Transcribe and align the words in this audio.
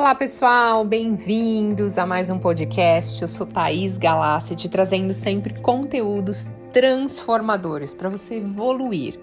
Olá 0.00 0.14
pessoal, 0.14 0.82
bem-vindos 0.82 1.98
a 1.98 2.06
mais 2.06 2.30
um 2.30 2.38
podcast. 2.38 3.20
Eu 3.20 3.28
sou 3.28 3.46
Thaís 3.46 3.98
Galassi, 3.98 4.56
te 4.56 4.66
trazendo 4.66 5.12
sempre 5.12 5.52
conteúdos 5.60 6.46
transformadores 6.72 7.92
para 7.92 8.08
você 8.08 8.36
evoluir. 8.36 9.20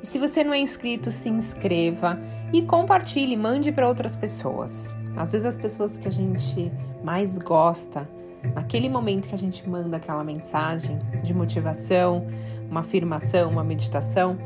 E 0.00 0.06
se 0.06 0.20
você 0.20 0.44
não 0.44 0.52
é 0.52 0.60
inscrito, 0.60 1.10
se 1.10 1.28
inscreva 1.28 2.16
e 2.52 2.62
compartilhe, 2.62 3.36
mande 3.36 3.72
para 3.72 3.88
outras 3.88 4.14
pessoas. 4.14 4.94
Às 5.16 5.32
vezes 5.32 5.48
as 5.48 5.58
pessoas 5.58 5.98
que 5.98 6.06
a 6.06 6.12
gente 6.12 6.72
mais 7.02 7.36
gosta, 7.36 8.08
naquele 8.54 8.88
momento 8.88 9.28
que 9.28 9.34
a 9.34 9.38
gente 9.38 9.68
manda 9.68 9.96
aquela 9.96 10.22
mensagem 10.22 11.00
de 11.24 11.34
motivação, 11.34 12.24
uma 12.70 12.80
afirmação, 12.80 13.50
uma 13.50 13.64
meditação, 13.64 14.38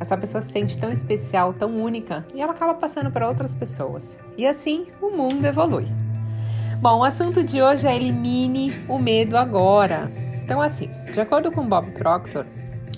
essa 0.00 0.16
pessoa 0.16 0.40
se 0.40 0.50
sente 0.50 0.78
tão 0.78 0.90
especial, 0.90 1.52
tão 1.52 1.76
única 1.76 2.26
e 2.34 2.40
ela 2.40 2.52
acaba 2.52 2.74
passando 2.74 3.10
para 3.10 3.28
outras 3.28 3.54
pessoas. 3.54 4.16
E 4.36 4.46
assim 4.46 4.86
o 5.00 5.10
mundo 5.10 5.44
evolui. 5.44 5.86
Bom, 6.80 7.00
o 7.00 7.04
assunto 7.04 7.44
de 7.44 7.60
hoje 7.60 7.86
é 7.86 7.94
elimine 7.94 8.72
o 8.88 8.98
medo 8.98 9.36
agora. 9.36 10.10
Então, 10.42 10.62
assim, 10.62 10.90
de 11.12 11.20
acordo 11.20 11.52
com 11.52 11.68
Bob 11.68 11.90
Proctor, 11.90 12.46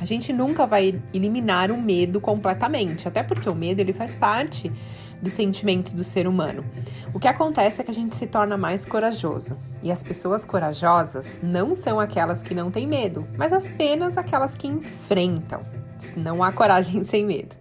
a 0.00 0.04
gente 0.04 0.32
nunca 0.32 0.66
vai 0.66 1.02
eliminar 1.12 1.72
o 1.72 1.80
medo 1.80 2.20
completamente, 2.20 3.08
até 3.08 3.24
porque 3.24 3.48
o 3.48 3.54
medo 3.54 3.80
ele 3.80 3.92
faz 3.92 4.14
parte 4.14 4.72
dos 5.20 5.32
sentimentos 5.32 5.92
do 5.92 6.02
ser 6.02 6.26
humano. 6.26 6.64
O 7.12 7.18
que 7.18 7.28
acontece 7.28 7.80
é 7.80 7.84
que 7.84 7.90
a 7.90 7.94
gente 7.94 8.14
se 8.16 8.26
torna 8.26 8.56
mais 8.56 8.84
corajoso. 8.84 9.58
E 9.82 9.90
as 9.90 10.02
pessoas 10.02 10.44
corajosas 10.44 11.40
não 11.42 11.74
são 11.74 11.98
aquelas 11.98 12.42
que 12.42 12.54
não 12.54 12.70
têm 12.70 12.86
medo, 12.86 13.26
mas 13.36 13.52
apenas 13.52 14.16
aquelas 14.16 14.54
que 14.54 14.66
enfrentam. 14.66 15.71
Não 16.16 16.42
há 16.42 16.52
coragem 16.52 17.02
sem 17.04 17.24
medo. 17.24 17.56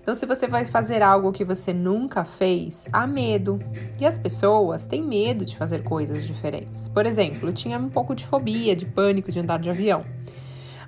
Então, 0.00 0.14
se 0.14 0.24
você 0.24 0.46
vai 0.46 0.64
fazer 0.64 1.02
algo 1.02 1.32
que 1.32 1.44
você 1.44 1.72
nunca 1.72 2.24
fez, 2.24 2.88
há 2.92 3.08
medo. 3.08 3.58
E 3.98 4.06
as 4.06 4.16
pessoas 4.16 4.86
têm 4.86 5.02
medo 5.02 5.44
de 5.44 5.56
fazer 5.56 5.82
coisas 5.82 6.24
diferentes. 6.24 6.88
Por 6.88 7.04
exemplo, 7.04 7.48
eu 7.48 7.52
tinha 7.52 7.76
um 7.76 7.88
pouco 7.88 8.14
de 8.14 8.24
fobia, 8.24 8.76
de 8.76 8.86
pânico 8.86 9.32
de 9.32 9.40
andar 9.40 9.58
de 9.58 9.68
avião. 9.68 10.04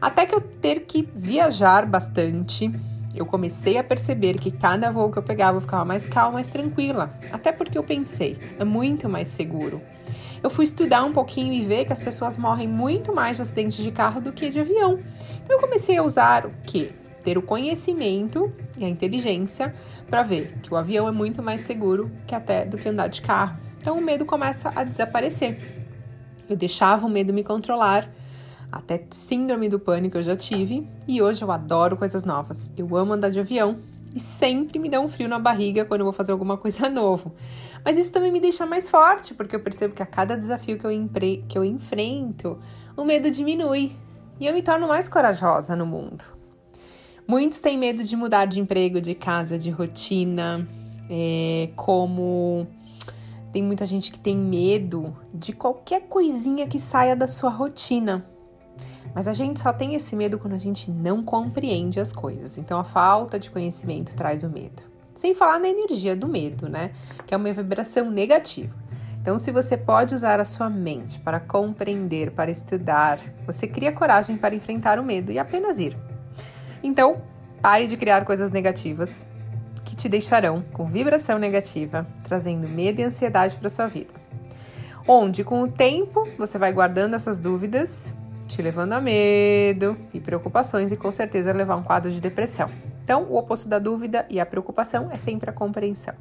Até 0.01 0.25
que 0.25 0.33
eu 0.33 0.41
ter 0.41 0.83
que 0.87 1.09
viajar 1.13 1.85
bastante, 1.85 2.73
eu 3.13 3.27
comecei 3.27 3.77
a 3.77 3.83
perceber 3.83 4.35
que 4.39 4.53
cada 4.53 4.93
voo 4.93 5.11
que 5.11 5.19
eu 5.19 5.23
pegava 5.25 5.57
eu 5.57 5.61
ficava 5.61 5.85
mais 5.85 6.07
calma, 6.07 6.35
mais 6.35 6.47
tranquila. 6.47 7.13
Até 7.33 7.51
porque 7.51 7.77
eu 7.77 7.83
pensei, 7.83 8.39
é 8.57 8.65
muito 8.65 9.09
mais 9.09 9.27
seguro. 9.27 9.83
Eu 10.41 10.51
fui 10.51 10.65
estudar 10.65 11.03
um 11.03 11.13
pouquinho 11.13 11.53
e 11.53 11.63
ver 11.63 11.85
que 11.85 11.93
as 11.93 12.01
pessoas 12.01 12.37
morrem 12.37 12.69
muito 12.69 13.13
mais 13.13 13.37
de 13.37 13.43
acidentes 13.43 13.83
de 13.83 13.91
carro 13.91 14.21
do 14.21 14.33
que 14.33 14.49
de 14.49 14.61
avião. 14.61 15.01
Então 15.49 15.57
eu 15.57 15.63
comecei 15.63 15.97
a 15.97 16.03
usar 16.03 16.45
o 16.45 16.53
quê? 16.63 16.91
Ter 17.25 17.39
o 17.39 17.43
conhecimento 17.43 18.53
e 18.77 18.85
a 18.85 18.89
inteligência 18.89 19.75
para 20.07 20.23
ver 20.23 20.59
que 20.61 20.71
o 20.71 20.77
avião 20.77 21.09
é 21.09 21.11
muito 21.11 21.43
mais 21.43 21.63
seguro 21.63 22.13
que 22.27 22.35
até 22.35 22.67
do 22.67 22.77
que 22.77 22.87
andar 22.87 23.09
de 23.09 23.23
carro. 23.23 23.59
Então 23.81 23.97
o 23.97 24.03
medo 24.03 24.27
começa 24.27 24.71
a 24.77 24.85
desaparecer. 24.85 25.59
Eu 26.47 26.55
deixava 26.55 27.07
o 27.07 27.09
medo 27.09 27.33
me 27.33 27.43
controlar, 27.43 28.13
até 28.71 29.03
síndrome 29.09 29.71
do 29.71 29.81
pânico 29.81 30.19
eu 30.19 30.23
já 30.23 30.37
tive, 30.37 30.87
e 31.09 31.23
hoje 31.23 31.41
eu 31.41 31.51
adoro 31.51 31.97
coisas 31.97 32.25
novas. 32.25 32.71
Eu 32.77 32.95
amo 32.95 33.15
andar 33.15 33.31
de 33.31 33.41
avião 33.41 33.79
e 34.15 34.21
sempre 34.21 34.79
me 34.79 34.91
dá 34.91 35.01
um 35.01 35.09
frio 35.09 35.31
na 35.31 35.39
barriga 35.39 35.87
quando 35.87 36.03
eu 36.03 36.05
vou 36.05 36.13
fazer 36.13 36.33
alguma 36.33 36.59
coisa 36.59 36.89
novo. 36.93 37.35
Mas 37.83 37.97
isso 37.97 38.13
também 38.13 38.31
me 38.31 38.39
deixa 38.39 38.67
mais 38.67 38.91
forte, 38.91 39.33
porque 39.33 39.57
eu 39.57 39.61
percebo 39.61 39.95
que 39.95 40.03
a 40.03 40.07
cada 40.07 40.37
desafio 40.37 40.79
que 40.79 40.87
eu, 40.87 40.91
que 41.49 41.57
eu 41.57 41.65
enfrento, 41.65 42.59
o 42.95 43.03
medo 43.03 43.31
diminui 43.31 43.97
e 44.41 44.47
eu 44.47 44.55
me 44.55 44.63
torno 44.63 44.89
mais 44.89 45.09
corajosa 45.09 45.75
no 45.75 45.87
mundo. 45.87 46.25
Muitos 47.27 47.61
têm 47.61 47.77
medo 47.77 48.03
de 48.03 48.17
mudar 48.17 48.47
de 48.47 48.59
emprego, 48.59 49.01
de 49.01 49.15
casa, 49.15 49.59
de 49.59 49.71
rotina, 49.71 50.67
é, 51.11 51.71
como 51.77 52.67
tem 53.53 53.63
muita 53.63 53.85
gente 53.85 54.13
que 54.13 54.19
tem 54.19 54.37
medo 54.37 55.17
de 55.35 55.53
qualquer 55.53 56.03
coisinha 56.03 56.67
que 56.67 56.79
saia 56.79 57.17
da 57.17 57.27
sua 57.27 57.51
rotina. 57.51 58.25
Mas 59.15 59.27
a 59.27 59.33
gente 59.33 59.61
só 59.61 59.73
tem 59.73 59.95
esse 59.95 60.15
medo 60.15 60.39
quando 60.39 60.55
a 60.55 60.59
gente 60.59 60.91
não 60.91 61.23
compreende 61.23 61.99
as 61.99 62.13
coisas. 62.13 62.59
Então 62.59 62.79
a 62.79 62.85
falta 62.85 63.39
de 63.39 63.51
conhecimento 63.51 64.15
traz 64.15 64.43
o 64.43 64.49
medo. 64.49 64.83
Sem 65.15 65.35
falar 65.35 65.59
na 65.59 65.69
energia 65.69 66.15
do 66.15 66.29
medo, 66.29 66.69
né? 66.69 66.93
Que 67.27 67.35
é 67.35 67.37
uma 67.37 67.53
vibração 67.53 68.11
negativa. 68.11 68.77
Então, 69.29 69.37
se 69.37 69.51
você 69.51 69.77
pode 69.77 70.15
usar 70.15 70.41
a 70.41 70.45
sua 70.47 70.71
mente 70.71 71.21
para 71.21 71.39
compreender, 71.39 72.31
para 72.31 72.51
estudar, 72.51 73.21
você 73.45 73.67
cria 73.67 73.93
coragem 73.93 74.39
para 74.39 74.55
enfrentar 74.55 74.99
o 74.99 75.05
medo 75.05 75.31
e 75.31 75.39
apenas 75.39 75.79
ir. 75.79 75.95
Então, 76.83 77.21
pare 77.61 77.87
de 77.87 77.99
criar 77.99 78.25
coisas 78.25 78.51
negativas 78.51 79.27
que 79.85 79.95
te 79.95 80.09
deixarão 80.09 80.63
com 80.73 80.87
vibração 80.87 81.39
negativa, 81.39 82.07
trazendo 82.25 82.67
medo 82.67 83.03
e 83.03 83.05
ansiedade 83.05 83.55
para 83.57 83.69
sua 83.69 83.87
vida. 83.87 84.15
Onde, 85.07 85.45
com 85.45 85.61
o 85.61 85.69
tempo, 85.69 86.27
você 86.39 86.57
vai 86.57 86.73
guardando 86.73 87.13
essas 87.13 87.39
dúvidas, 87.39 88.17
te 88.47 88.63
levando 88.63 88.95
a 88.95 89.01
medo 89.03 89.95
e 90.15 90.21
preocupações 90.21 90.91
e 90.91 90.97
com 90.97 91.13
certeza 91.13 91.53
levar 91.53 91.77
um 91.77 91.83
quadro 91.83 92.11
de 92.11 92.19
depressão. 92.19 92.71
Então, 93.09 93.23
o 93.23 93.39
oposto 93.39 93.71
da 93.71 93.79
dúvida 93.79 94.27
e 94.29 94.39
a 94.39 94.45
preocupação 94.45 95.09
é 95.11 95.17
sempre 95.17 95.49
a 95.49 95.53
compreensão. 95.53 96.13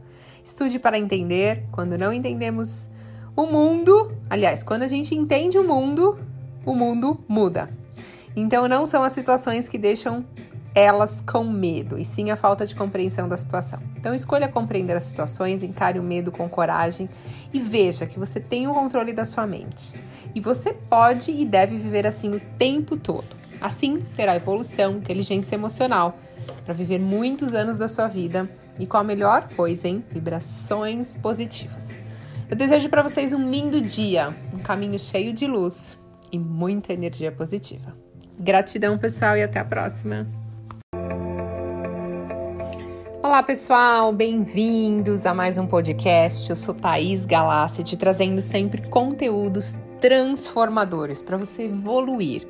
Estude 0.42 0.80
para 0.80 0.98
entender. 0.98 1.66
Quando 1.70 1.98
não 1.98 2.14
entendemos 2.14 2.90
o 3.36 3.46
mundo, 3.46 4.16
aliás, 4.30 4.64
quando 4.64 4.84
a 4.84 4.88
gente 4.88 5.14
entende 5.14 5.59
o 5.59 5.68
mundo, 5.68 6.18
o 6.66 6.74
mundo 6.74 7.20
muda. 7.28 7.70
Então, 8.38 8.70
não 8.70 8.86
são 8.86 9.03
as 9.03 9.12
situações 9.12 9.68
que 9.68 9.78
deixam 9.78 10.26
elas 10.74 11.20
com 11.20 11.44
medo, 11.44 12.00
e 12.00 12.06
sim 12.06 12.31
a 12.31 12.38
falta 12.38 12.66
de 12.66 12.74
compreensão 12.74 13.28
da 13.28 13.36
situação. 13.36 13.81
Então, 13.97 14.14
escolha 14.14 14.47
compreender 14.47 14.96
as 14.96 15.03
situações, 15.03 15.64
encare 15.64 16.00
o 16.00 16.03
medo 16.03 16.31
com 16.31 16.47
coragem 16.47 17.09
e 17.52 17.59
veja 17.59 18.06
que 18.06 18.18
você 18.18 18.40
tem 18.40 18.66
o 18.66 18.74
controle 18.74 19.12
da 19.12 19.26
sua 19.26 19.46
mente. 19.46 19.94
E 20.34 20.40
você 20.40 20.72
pode 20.72 21.31
e 21.31 21.44
deve 21.44 21.76
viver 21.76 22.08
assim 22.08 22.34
o 22.34 22.40
tempo 22.58 22.96
todo. 22.96 23.36
Assim, 23.59 24.00
terá 24.16 24.38
evolução, 24.38 24.94
inteligência 24.94 25.56
emocional 25.56 26.18
para 26.63 26.74
viver 26.74 27.00
muitos 27.00 27.53
anos 27.53 27.78
da 27.78 27.88
sua 27.88 28.08
vida 28.08 28.50
e 28.80 28.85
com 28.85 28.97
a 28.97 29.03
melhor 29.03 29.50
coisa, 29.56 29.88
hein? 29.88 30.03
Vibrações 30.12 31.16
positivas. 31.16 31.96
Eu 32.50 32.56
desejo 32.56 32.90
para 32.90 33.03
vocês 33.03 33.34
um 33.34 33.50
lindo 33.50 33.81
dia, 33.81 34.34
um 34.53 34.59
caminho 34.59 34.97
cheio 34.97 35.34
de 35.34 35.46
luz 35.46 36.00
e 36.31 36.40
muita 36.40 36.94
energia 36.94 37.31
positiva. 37.31 37.96
Gratidão, 38.40 38.97
pessoal, 38.97 39.35
e 39.35 39.44
até 39.44 39.59
a 39.59 39.66
próxima. 39.66 40.28
Olá, 43.24 43.44
pessoal, 43.44 44.14
bem-vindos 44.14 45.25
a 45.25 45.34
mais 45.34 45.58
um 45.58 45.68
podcast. 45.68 46.50
Eu 46.50 46.56
sou 46.56 46.74
Thaís 46.74 47.25
Galassi, 47.25 47.84
te 47.84 47.97
trazendo 47.97 48.41
sempre 48.41 48.88
conteúdos 48.88 49.75
transformadores 50.00 51.22
para 51.22 51.35
você 51.35 51.64
evoluir 51.64 52.47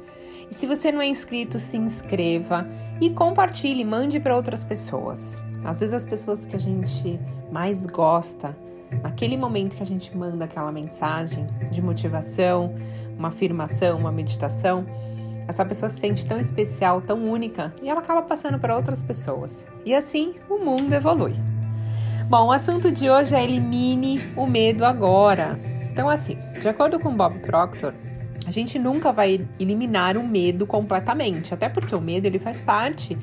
e 0.49 0.53
se 0.53 0.65
você 0.65 0.91
não 0.91 1.01
é 1.01 1.07
inscrito, 1.07 1.59
se 1.59 1.77
inscreva 1.77 2.67
e 3.01 3.09
compartilhe, 3.09 3.83
mande 3.83 4.19
para 4.19 4.35
outras 4.35 4.63
pessoas. 4.63 5.41
Às 5.63 5.81
vezes 5.81 5.93
as 5.93 6.05
pessoas 6.05 6.45
que 6.45 6.55
a 6.55 6.59
gente 6.59 7.19
mais 7.51 7.85
gosta, 7.85 8.55
naquele 9.03 9.35
momento 9.35 9.75
que 9.75 9.83
a 9.83 9.85
gente 9.85 10.15
manda 10.15 10.45
aquela 10.45 10.71
mensagem 10.71 11.47
de 11.69 11.81
motivação, 11.81 12.73
uma 13.17 13.27
afirmação, 13.27 13.99
uma 13.99 14.11
meditação, 14.11 14.85
essa 15.47 15.65
pessoa 15.65 15.89
se 15.89 15.99
sente 15.99 16.25
tão 16.25 16.39
especial, 16.39 17.01
tão 17.01 17.23
única 17.29 17.73
e 17.81 17.89
ela 17.89 17.99
acaba 17.99 18.21
passando 18.21 18.59
para 18.59 18.75
outras 18.75 19.03
pessoas. 19.03 19.65
E 19.85 19.93
assim 19.93 20.35
o 20.49 20.57
mundo 20.57 20.93
evolui. 20.93 21.35
Bom, 22.29 22.47
o 22.47 22.51
assunto 22.51 22.91
de 22.91 23.09
hoje 23.09 23.35
é 23.35 23.43
elimine 23.43 24.21
o 24.35 24.45
medo 24.45 24.83
agora. 24.83 25.57
Então, 25.89 26.09
assim, 26.09 26.37
de 26.59 26.67
acordo 26.67 26.99
com 26.99 27.15
Bob 27.15 27.39
Proctor, 27.39 27.93
a 28.45 28.51
gente 28.51 28.77
nunca 28.77 29.11
vai 29.11 29.47
eliminar 29.59 30.17
o 30.17 30.27
medo 30.27 30.67
completamente, 30.67 31.53
até 31.53 31.67
porque 31.69 31.95
o 31.95 32.01
medo 32.01 32.25
ele 32.25 32.39
faz 32.39 32.61
parte 32.61 33.17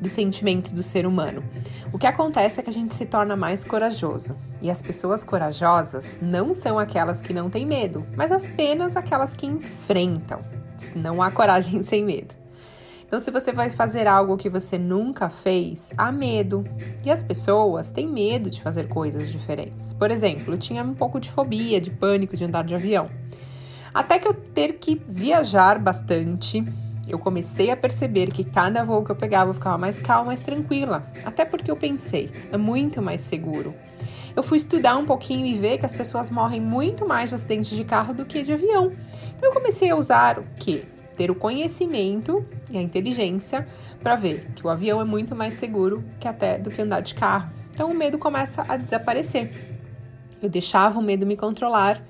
dos 0.00 0.10
sentimentos 0.12 0.72
do 0.72 0.82
ser 0.82 1.06
humano. 1.06 1.44
O 1.92 1.98
que 1.98 2.06
acontece 2.06 2.60
é 2.60 2.62
que 2.62 2.70
a 2.70 2.72
gente 2.72 2.94
se 2.94 3.04
torna 3.04 3.36
mais 3.36 3.64
corajoso. 3.64 4.36
E 4.62 4.70
as 4.70 4.80
pessoas 4.80 5.22
corajosas 5.22 6.18
não 6.22 6.54
são 6.54 6.78
aquelas 6.78 7.20
que 7.20 7.34
não 7.34 7.50
têm 7.50 7.66
medo, 7.66 8.06
mas 8.16 8.32
apenas 8.32 8.96
aquelas 8.96 9.34
que 9.34 9.46
enfrentam. 9.46 10.40
Não 10.94 11.20
há 11.20 11.30
coragem 11.30 11.82
sem 11.84 12.04
medo. 12.04 12.40
Então, 13.06 13.18
se 13.18 13.32
você 13.32 13.52
vai 13.52 13.68
fazer 13.68 14.06
algo 14.06 14.36
que 14.36 14.48
você 14.48 14.78
nunca 14.78 15.28
fez, 15.28 15.92
há 15.98 16.12
medo. 16.12 16.64
E 17.04 17.10
as 17.10 17.24
pessoas 17.24 17.90
têm 17.90 18.06
medo 18.06 18.48
de 18.48 18.62
fazer 18.62 18.86
coisas 18.86 19.32
diferentes. 19.32 19.92
Por 19.92 20.12
exemplo, 20.12 20.54
eu 20.54 20.58
tinha 20.58 20.84
um 20.84 20.94
pouco 20.94 21.18
de 21.18 21.28
fobia, 21.28 21.80
de 21.80 21.90
pânico 21.90 22.36
de 22.36 22.44
andar 22.44 22.64
de 22.64 22.72
avião. 22.72 23.10
Até 23.92 24.18
que 24.18 24.28
eu 24.28 24.34
ter 24.34 24.74
que 24.74 25.00
viajar 25.08 25.78
bastante, 25.78 26.64
eu 27.08 27.18
comecei 27.18 27.70
a 27.70 27.76
perceber 27.76 28.28
que 28.28 28.44
cada 28.44 28.84
voo 28.84 29.04
que 29.04 29.10
eu 29.10 29.16
pegava 29.16 29.50
eu 29.50 29.54
ficava 29.54 29.76
mais 29.76 29.98
calma, 29.98 30.26
mais 30.26 30.40
tranquila. 30.42 31.04
Até 31.24 31.44
porque 31.44 31.70
eu 31.70 31.76
pensei, 31.76 32.30
é 32.52 32.56
muito 32.56 33.02
mais 33.02 33.20
seguro. 33.20 33.74
Eu 34.34 34.44
fui 34.44 34.58
estudar 34.58 34.96
um 34.96 35.04
pouquinho 35.04 35.44
e 35.44 35.58
ver 35.58 35.78
que 35.78 35.84
as 35.84 35.92
pessoas 35.92 36.30
morrem 36.30 36.60
muito 36.60 37.06
mais 37.06 37.30
de 37.30 37.34
acidentes 37.34 37.76
de 37.76 37.84
carro 37.84 38.14
do 38.14 38.24
que 38.24 38.42
de 38.42 38.52
avião. 38.52 38.92
Então 39.36 39.48
eu 39.48 39.52
comecei 39.52 39.90
a 39.90 39.96
usar 39.96 40.38
o 40.38 40.44
quê? 40.56 40.84
Ter 41.16 41.30
o 41.30 41.34
conhecimento 41.34 42.46
e 42.70 42.78
a 42.78 42.82
inteligência 42.82 43.66
para 44.00 44.14
ver 44.14 44.52
que 44.54 44.64
o 44.64 44.70
avião 44.70 45.00
é 45.00 45.04
muito 45.04 45.34
mais 45.34 45.54
seguro 45.54 46.04
que 46.20 46.28
até 46.28 46.58
do 46.58 46.70
que 46.70 46.80
andar 46.80 47.00
de 47.00 47.14
carro. 47.14 47.50
Então 47.72 47.90
o 47.90 47.94
medo 47.94 48.18
começa 48.18 48.64
a 48.68 48.76
desaparecer. 48.76 49.50
Eu 50.40 50.48
deixava 50.48 50.98
o 50.98 51.02
medo 51.02 51.26
me 51.26 51.36
controlar, 51.36 52.00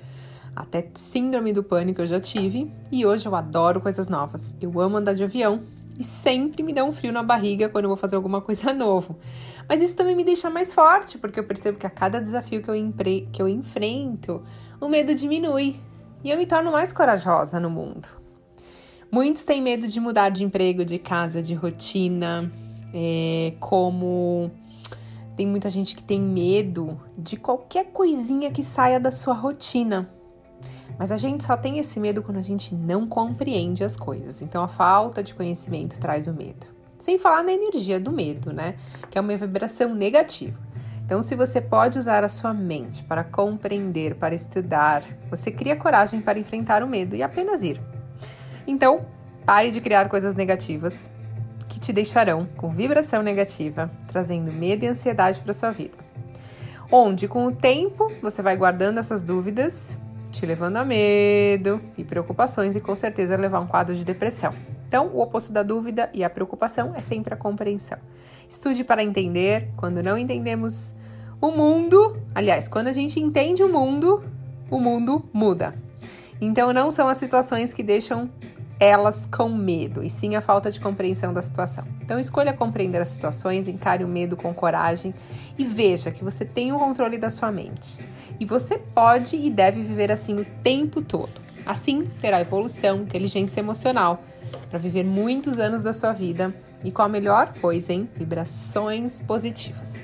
até 0.55 0.89
síndrome 0.95 1.53
do 1.53 1.63
pânico 1.63 2.01
eu 2.01 2.05
já 2.05 2.19
tive, 2.19 2.71
e 2.91 3.05
hoje 3.05 3.25
eu 3.25 3.35
adoro 3.35 3.81
coisas 3.81 4.07
novas. 4.07 4.55
Eu 4.61 4.79
amo 4.79 4.97
andar 4.97 5.13
de 5.13 5.23
avião 5.23 5.63
e 5.99 6.03
sempre 6.03 6.63
me 6.63 6.73
dá 6.73 6.83
um 6.83 6.91
frio 6.91 7.13
na 7.13 7.23
barriga 7.23 7.69
quando 7.69 7.85
eu 7.85 7.89
vou 7.89 7.97
fazer 7.97 8.15
alguma 8.15 8.41
coisa 8.41 8.73
novo. 8.73 9.17
Mas 9.67 9.81
isso 9.81 9.95
também 9.95 10.15
me 10.15 10.23
deixa 10.23 10.49
mais 10.49 10.73
forte, 10.73 11.17
porque 11.17 11.39
eu 11.39 11.43
percebo 11.43 11.77
que 11.77 11.87
a 11.87 11.89
cada 11.89 12.19
desafio 12.19 12.61
que 12.61 12.69
eu, 12.69 12.75
empre... 12.75 13.29
que 13.31 13.41
eu 13.41 13.47
enfrento, 13.47 14.43
o 14.79 14.87
medo 14.87 15.13
diminui 15.13 15.79
e 16.23 16.29
eu 16.29 16.37
me 16.37 16.45
torno 16.45 16.71
mais 16.71 16.91
corajosa 16.91 17.59
no 17.59 17.69
mundo. 17.69 18.07
Muitos 19.11 19.43
têm 19.43 19.61
medo 19.61 19.87
de 19.87 19.99
mudar 19.99 20.29
de 20.29 20.43
emprego, 20.43 20.85
de 20.85 20.97
casa, 20.97 21.41
de 21.41 21.53
rotina, 21.53 22.51
é, 22.93 23.53
como 23.59 24.49
tem 25.35 25.45
muita 25.45 25.69
gente 25.69 25.95
que 25.95 26.03
tem 26.03 26.19
medo 26.19 26.99
de 27.17 27.35
qualquer 27.35 27.87
coisinha 27.91 28.51
que 28.51 28.63
saia 28.63 28.99
da 28.99 29.11
sua 29.11 29.33
rotina. 29.33 30.09
Mas 31.01 31.11
a 31.11 31.17
gente 31.17 31.43
só 31.43 31.57
tem 31.57 31.79
esse 31.79 31.99
medo 31.99 32.21
quando 32.21 32.37
a 32.37 32.43
gente 32.43 32.75
não 32.75 33.07
compreende 33.07 33.83
as 33.83 33.97
coisas. 33.97 34.39
Então 34.43 34.63
a 34.63 34.67
falta 34.67 35.23
de 35.23 35.33
conhecimento 35.33 35.99
traz 35.99 36.27
o 36.27 36.31
medo. 36.31 36.67
Sem 36.99 37.17
falar 37.17 37.41
na 37.41 37.51
energia 37.51 37.99
do 37.99 38.11
medo, 38.11 38.53
né? 38.53 38.75
Que 39.09 39.17
é 39.17 39.21
uma 39.21 39.35
vibração 39.35 39.95
negativa. 39.95 40.61
Então, 41.03 41.23
se 41.23 41.33
você 41.33 41.59
pode 41.59 41.97
usar 41.97 42.23
a 42.23 42.29
sua 42.29 42.53
mente 42.53 43.03
para 43.03 43.23
compreender, 43.23 44.13
para 44.13 44.35
estudar, 44.35 45.03
você 45.27 45.49
cria 45.49 45.75
coragem 45.75 46.21
para 46.21 46.37
enfrentar 46.37 46.83
o 46.83 46.87
medo 46.87 47.15
e 47.15 47.23
apenas 47.23 47.63
ir. 47.63 47.81
Então, 48.67 49.03
pare 49.43 49.71
de 49.71 49.81
criar 49.81 50.07
coisas 50.07 50.35
negativas 50.35 51.09
que 51.67 51.79
te 51.79 51.91
deixarão 51.91 52.45
com 52.55 52.69
vibração 52.69 53.23
negativa, 53.23 53.89
trazendo 54.07 54.53
medo 54.53 54.85
e 54.85 54.87
ansiedade 54.87 55.39
para 55.39 55.51
sua 55.51 55.71
vida. 55.71 55.97
Onde, 56.91 57.27
com 57.27 57.43
o 57.45 57.51
tempo, 57.51 58.07
você 58.21 58.43
vai 58.43 58.55
guardando 58.55 58.99
essas 58.99 59.23
dúvidas, 59.23 59.99
te 60.31 60.45
levando 60.45 60.77
a 60.77 60.85
medo 60.85 61.81
e 61.97 62.03
preocupações 62.03 62.75
e 62.75 62.81
com 62.81 62.95
certeza 62.95 63.35
levar 63.35 63.57
a 63.57 63.61
um 63.61 63.67
quadro 63.67 63.93
de 63.93 64.05
depressão. 64.05 64.53
Então, 64.87 65.07
o 65.07 65.21
oposto 65.21 65.53
da 65.53 65.63
dúvida 65.63 66.09
e 66.13 66.23
a 66.23 66.29
preocupação 66.29 66.93
é 66.95 67.01
sempre 67.01 67.33
a 67.33 67.37
compreensão. 67.37 67.97
Estude 68.49 68.83
para 68.83 69.03
entender. 69.03 69.69
Quando 69.77 70.01
não 70.01 70.17
entendemos 70.17 70.93
o 71.39 71.51
mundo, 71.51 72.17
aliás, 72.33 72.67
quando 72.67 72.87
a 72.87 72.93
gente 72.93 73.19
entende 73.19 73.63
o 73.63 73.71
mundo, 73.71 74.23
o 74.69 74.79
mundo 74.79 75.23
muda. 75.31 75.75
Então, 76.39 76.73
não 76.73 76.91
são 76.91 77.07
as 77.07 77.17
situações 77.17 77.73
que 77.73 77.83
deixam 77.83 78.29
elas 78.81 79.27
com 79.27 79.47
medo, 79.47 80.03
e 80.03 80.09
sim 80.09 80.35
a 80.35 80.41
falta 80.41 80.71
de 80.71 80.79
compreensão 80.79 81.31
da 81.31 81.41
situação. 81.43 81.85
Então, 82.01 82.19
escolha 82.19 82.51
compreender 82.51 82.99
as 82.99 83.09
situações, 83.09 83.67
encare 83.67 84.03
o 84.03 84.07
medo 84.07 84.35
com 84.35 84.51
coragem 84.55 85.13
e 85.55 85.63
veja 85.63 86.09
que 86.09 86.23
você 86.23 86.43
tem 86.43 86.73
o 86.73 86.79
controle 86.79 87.19
da 87.19 87.29
sua 87.29 87.51
mente. 87.51 87.99
E 88.39 88.45
você 88.45 88.79
pode 88.79 89.35
e 89.35 89.51
deve 89.51 89.81
viver 89.81 90.11
assim 90.11 90.39
o 90.39 90.45
tempo 90.63 90.99
todo. 90.99 91.29
Assim, 91.63 92.07
terá 92.19 92.41
evolução, 92.41 93.03
inteligência 93.03 93.59
emocional 93.59 94.23
para 94.67 94.79
viver 94.79 95.03
muitos 95.03 95.59
anos 95.59 95.83
da 95.83 95.93
sua 95.93 96.11
vida 96.11 96.51
e 96.83 96.91
com 96.91 97.03
a 97.03 97.07
melhor 97.07 97.53
coisa, 97.61 97.93
hein? 97.93 98.09
Vibrações 98.15 99.21
positivas. 99.21 99.99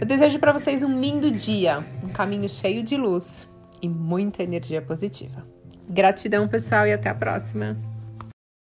Eu 0.00 0.04
desejo 0.04 0.40
para 0.40 0.52
vocês 0.52 0.82
um 0.82 0.98
lindo 0.98 1.30
dia, 1.30 1.78
um 2.02 2.08
caminho 2.08 2.48
cheio 2.48 2.82
de 2.82 2.96
luz 2.96 3.48
e 3.80 3.88
muita 3.88 4.42
energia 4.42 4.82
positiva. 4.82 5.46
Gratidão, 5.88 6.48
pessoal, 6.48 6.88
e 6.88 6.92
até 6.92 7.08
a 7.08 7.14
próxima! 7.14 7.95